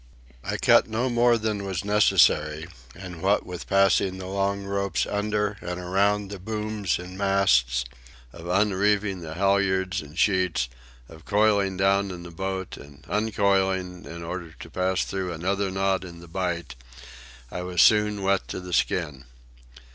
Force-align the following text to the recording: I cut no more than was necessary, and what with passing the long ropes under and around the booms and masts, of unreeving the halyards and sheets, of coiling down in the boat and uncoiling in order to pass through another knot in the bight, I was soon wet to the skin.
I 0.43 0.57
cut 0.57 0.87
no 0.87 1.11
more 1.11 1.37
than 1.37 1.63
was 1.63 1.85
necessary, 1.85 2.65
and 2.95 3.21
what 3.21 3.45
with 3.45 3.67
passing 3.67 4.17
the 4.17 4.25
long 4.25 4.63
ropes 4.63 5.05
under 5.05 5.57
and 5.61 5.79
around 5.79 6.29
the 6.31 6.39
booms 6.39 6.97
and 6.97 7.15
masts, 7.15 7.85
of 8.33 8.47
unreeving 8.47 9.19
the 9.21 9.35
halyards 9.35 10.01
and 10.01 10.17
sheets, 10.17 10.69
of 11.07 11.23
coiling 11.25 11.77
down 11.77 12.09
in 12.09 12.23
the 12.23 12.31
boat 12.31 12.77
and 12.77 13.05
uncoiling 13.07 14.05
in 14.05 14.23
order 14.23 14.51
to 14.59 14.69
pass 14.71 15.03
through 15.05 15.31
another 15.33 15.69
knot 15.69 16.03
in 16.03 16.19
the 16.19 16.27
bight, 16.27 16.73
I 17.51 17.61
was 17.61 17.79
soon 17.83 18.23
wet 18.23 18.47
to 18.47 18.59
the 18.59 18.73
skin. 18.73 19.25